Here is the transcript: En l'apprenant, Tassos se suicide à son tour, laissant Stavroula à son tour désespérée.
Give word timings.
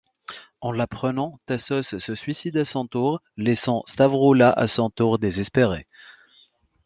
En 0.61 0.71
l'apprenant, 0.71 1.39
Tassos 1.45 1.99
se 1.99 2.15
suicide 2.15 2.57
à 2.57 2.65
son 2.65 2.87
tour, 2.87 3.21
laissant 3.37 3.83
Stavroula 3.85 4.49
à 4.51 4.65
son 4.65 4.89
tour 4.89 5.19
désespérée. 5.19 5.85